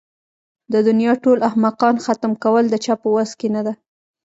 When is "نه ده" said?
3.55-3.73